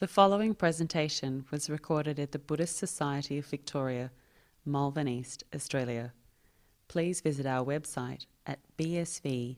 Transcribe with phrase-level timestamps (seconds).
[0.00, 4.10] The following presentation was recorded at the Buddhist Society of Victoria,
[4.64, 6.14] Malvern East, Australia.
[6.88, 9.56] Please visit our website at bsv.net.au.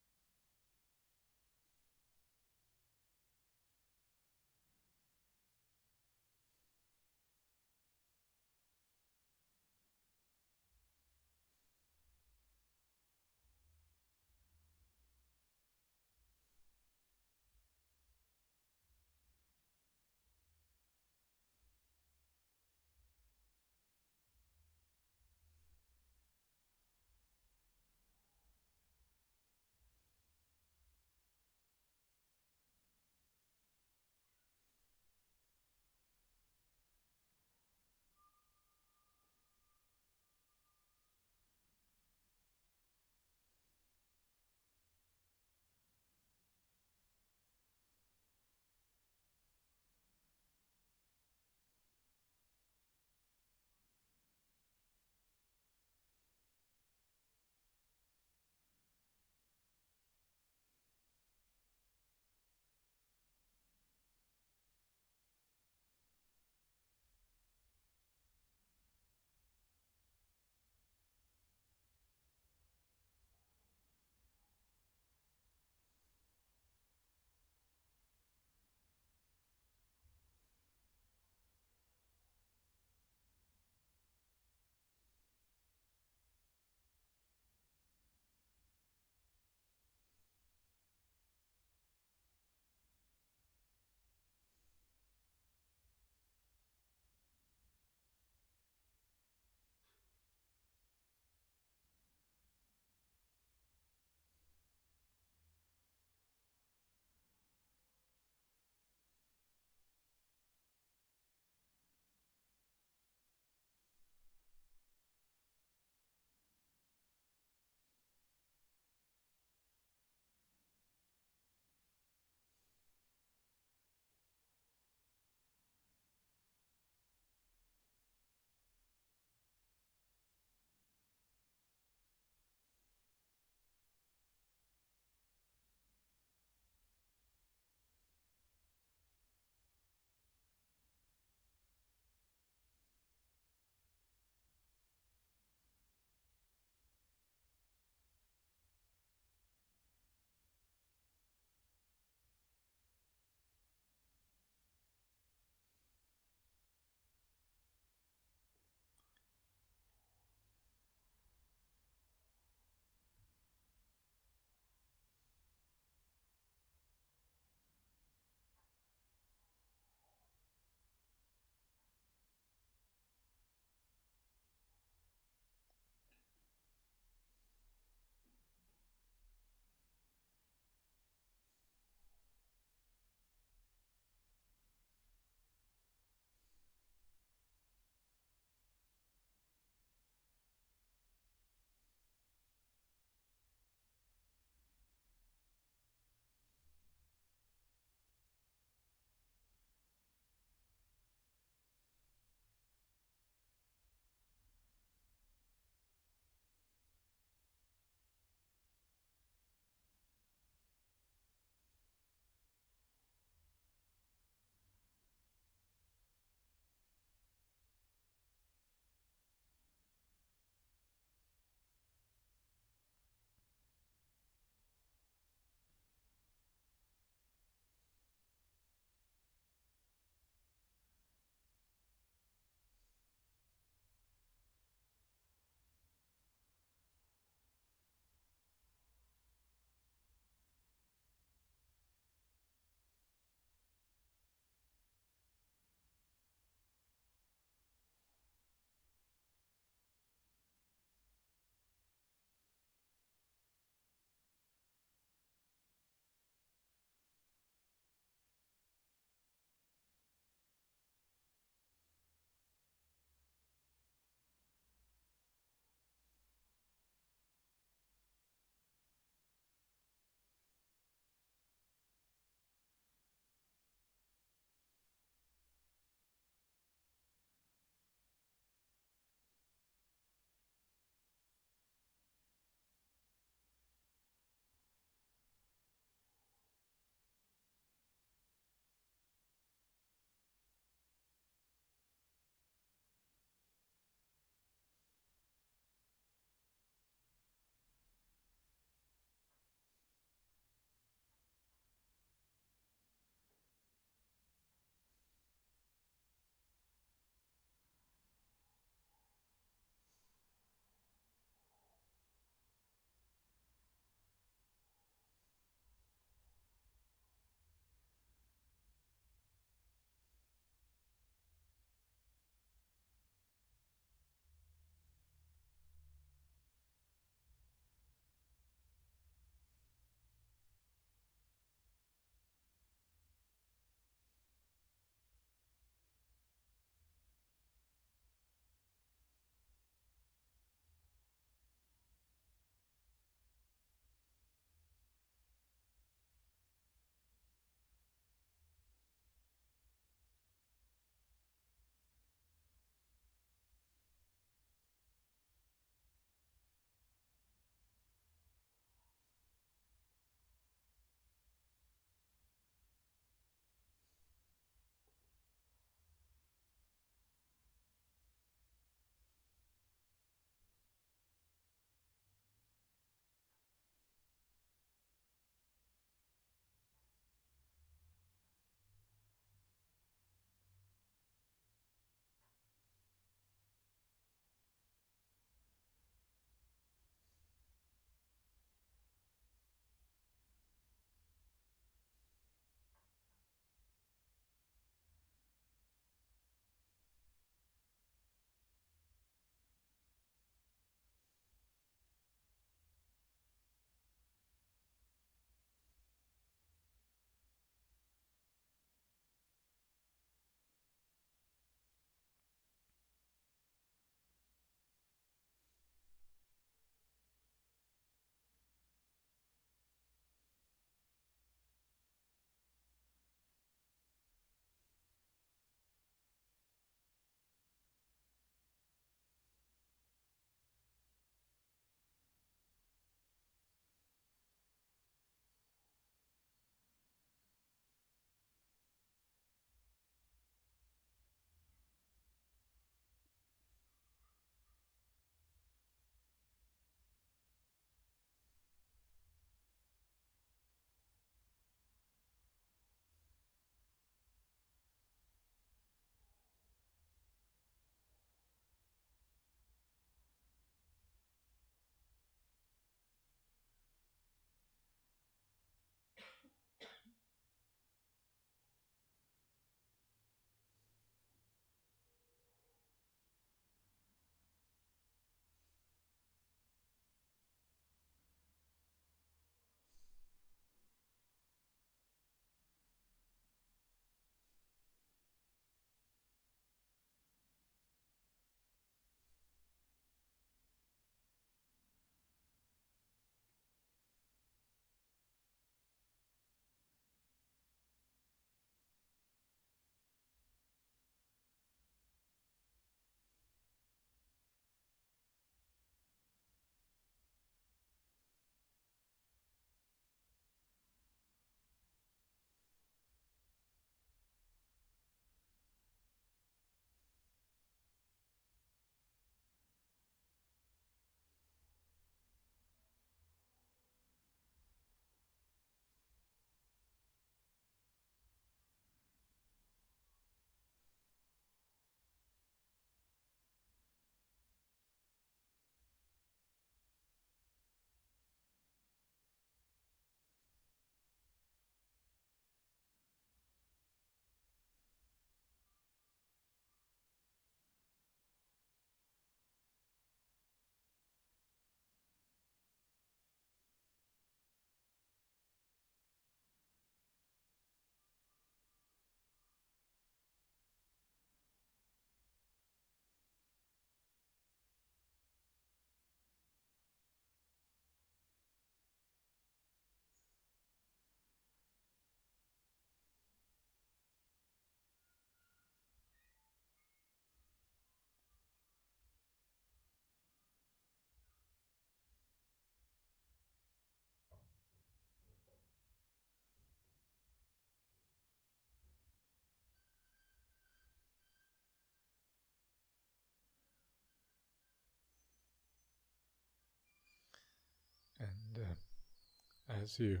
[598.36, 600.00] And uh, as you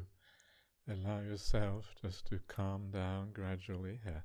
[0.88, 4.20] allow yourself just to calm down gradually, uh,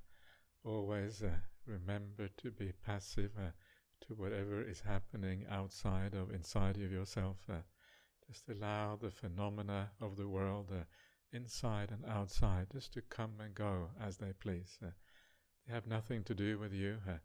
[0.63, 1.29] always uh,
[1.65, 3.51] remember to be passive uh,
[4.01, 7.37] to whatever is happening outside of inside of yourself.
[7.49, 7.61] Uh,
[8.27, 10.83] just allow the phenomena of the world, uh,
[11.31, 14.77] inside and outside, just to come and go as they please.
[14.83, 14.89] Uh,
[15.67, 16.97] they have nothing to do with you.
[17.07, 17.17] Uh,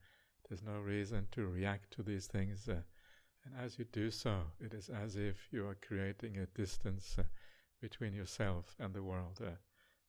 [0.49, 2.69] there's no reason to react to these things.
[2.69, 2.83] Uh,
[3.45, 7.25] and as you do so, it is as if you are creating a distance uh,
[7.81, 9.51] between yourself and the world, uh,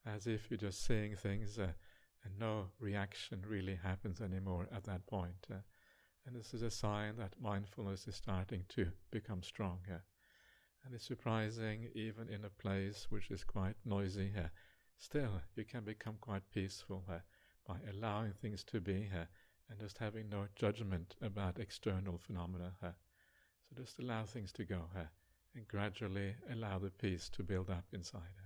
[0.09, 1.67] as if you're just seeing things uh,
[2.23, 5.47] and no reaction really happens anymore at that point.
[5.51, 5.57] Uh.
[6.25, 10.03] And this is a sign that mindfulness is starting to become stronger.
[10.83, 14.51] And it's surprising, even in a place which is quite noisy here,
[14.97, 17.19] still you can become quite peaceful uh,
[17.67, 19.27] by allowing things to be here
[19.69, 22.73] and just having no judgment about external phenomena.
[23.69, 25.05] So just allow things to go uh,
[25.55, 28.44] and gradually allow the peace to build up inside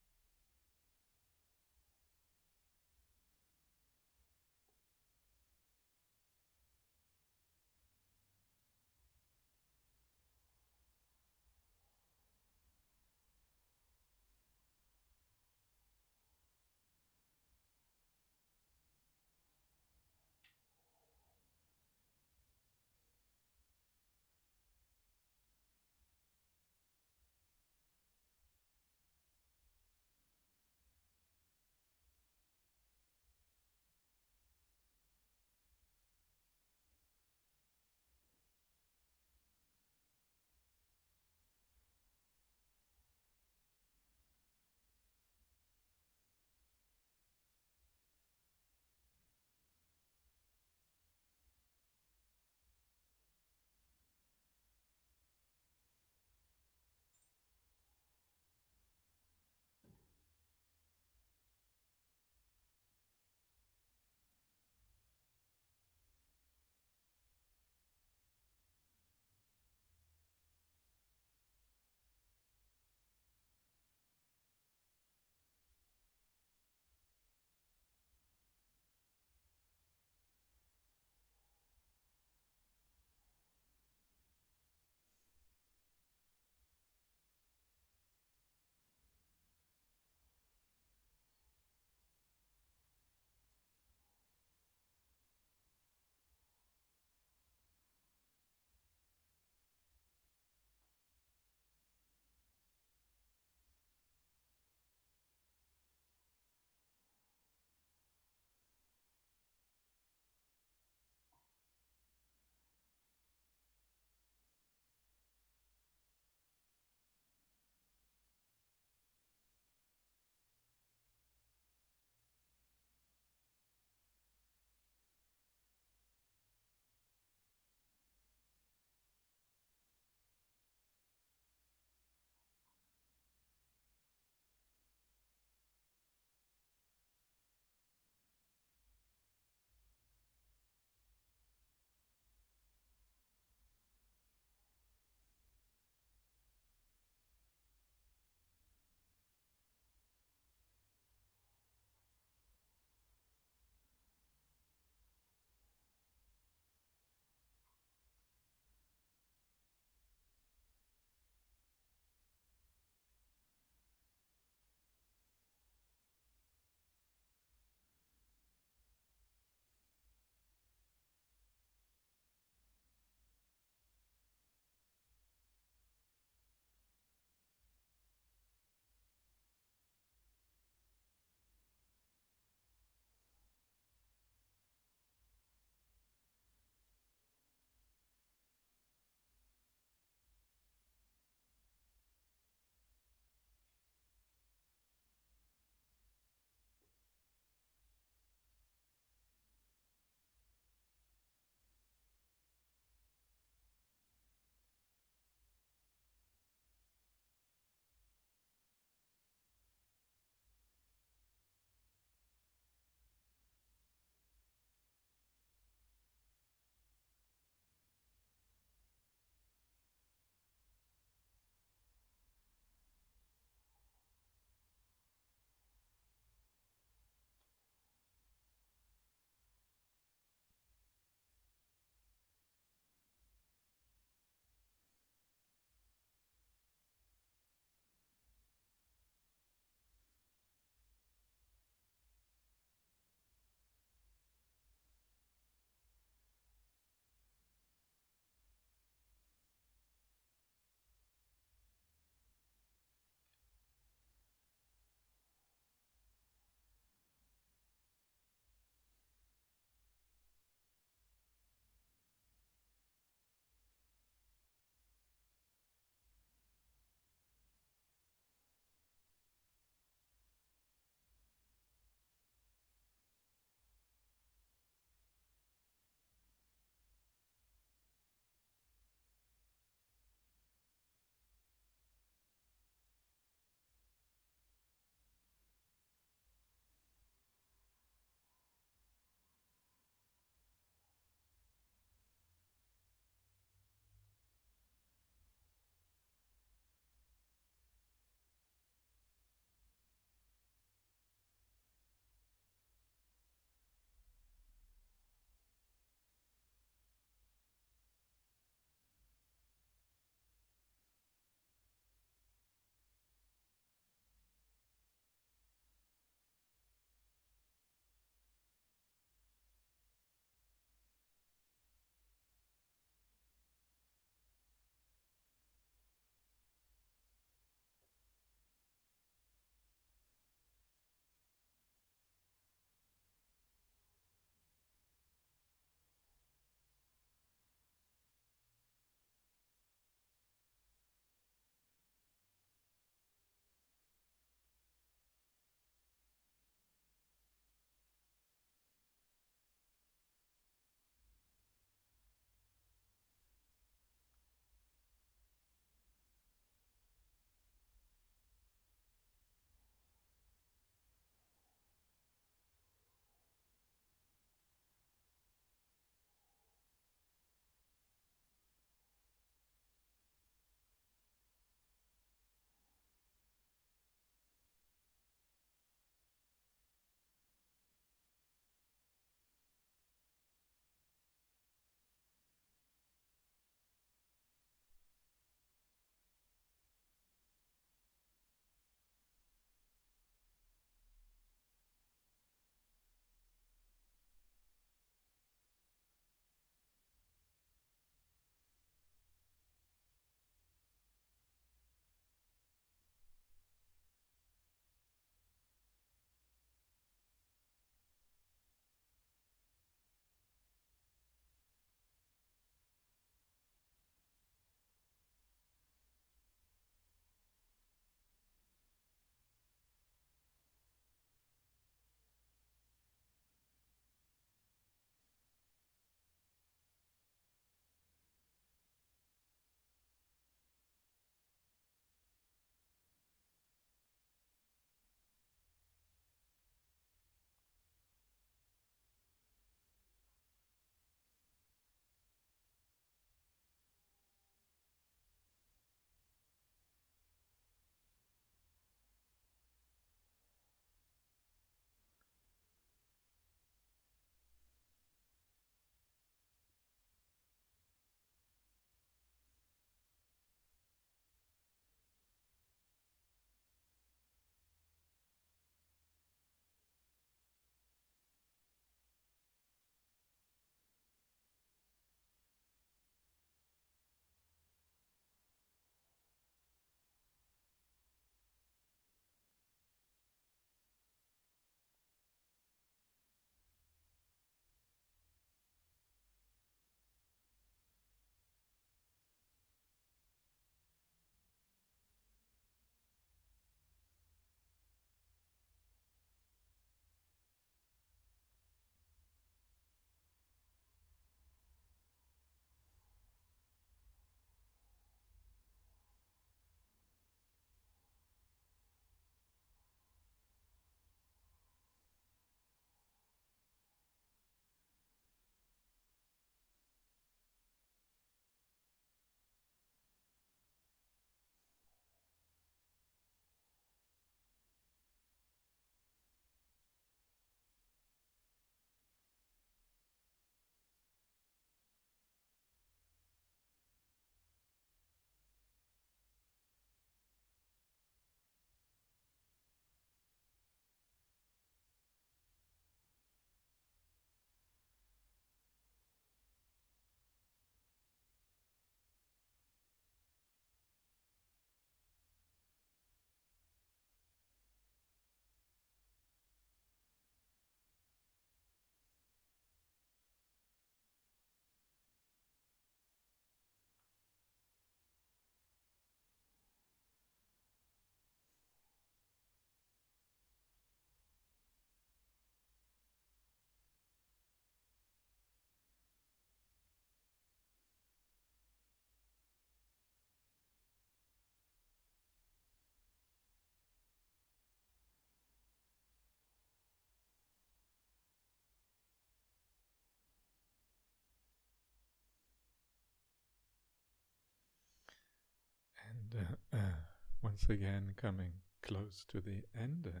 [596.14, 596.74] her.
[597.22, 599.86] once again coming close to the end.
[599.86, 600.00] Uh,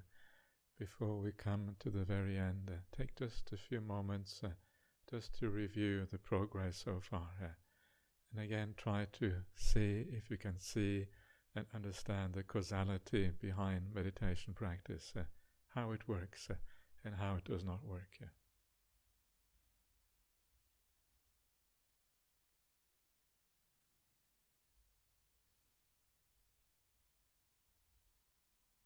[0.78, 4.48] before we come to the very end, uh, take just a few moments uh,
[5.10, 7.30] just to review the progress so far.
[7.42, 7.46] Uh,
[8.32, 11.06] and again, try to see if you can see
[11.54, 15.22] and understand the causality behind meditation practice, uh,
[15.74, 16.54] how it works uh,
[17.04, 18.18] and how it does not work.